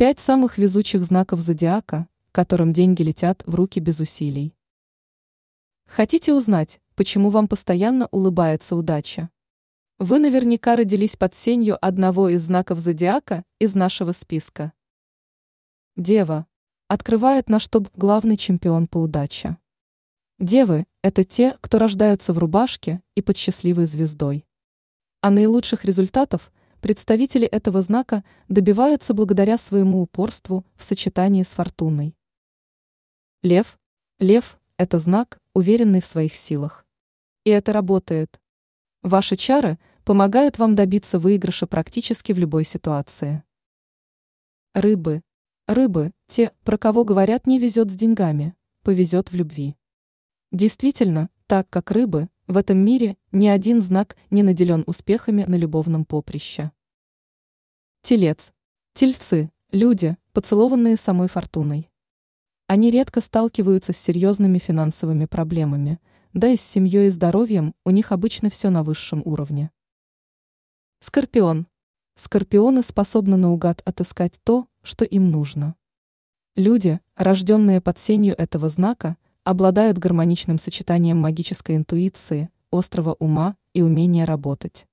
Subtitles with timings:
[0.00, 4.54] Пять самых везучих знаков зодиака, которым деньги летят в руки без усилий.
[5.84, 9.28] Хотите узнать, почему вам постоянно улыбается удача?
[9.98, 14.72] Вы наверняка родились под сенью одного из знаков зодиака из нашего списка.
[15.96, 16.46] Дева.
[16.88, 19.58] Открывает наш топ главный чемпион по удаче.
[20.38, 24.46] Девы– это те, кто рождаются в рубашке и под счастливой звездой.
[25.20, 26.50] А наилучших результатов
[26.80, 32.14] представители этого знака добиваются благодаря своему упорству в сочетании с фортуной.
[33.42, 33.78] Лев.
[34.18, 36.86] Лев– это знак, уверенный в своих силах.
[37.44, 38.40] И это работает.
[39.02, 43.42] Ваши чары помогают вам добиться выигрыша практически в любой ситуации.
[44.74, 45.22] Рыбы.
[45.66, 49.76] Рыбы– те, про кого говорят не везет с деньгами, повезет в любви.
[50.52, 56.04] Действительно, так как рыбы, в этом мире ни один знак не наделен успехами на любовном
[56.04, 56.72] поприще.
[58.02, 58.52] Телец.
[58.92, 61.88] Тельцы– люди, поцелованные самой фортуной.
[62.66, 66.00] Они редко сталкиваются с серьезными финансовыми проблемами,
[66.32, 69.70] да и с семьей и здоровьем у них обычно все на высшем уровне.
[70.98, 71.68] Скорпион.
[72.16, 75.76] Скорпионы способны наугад отыскать то, что им нужно.
[76.56, 79.16] Люди, рожденные под сенью этого знака,
[79.50, 84.86] обладают гармоничным сочетанием магической интуиции, острого ума и умения работать.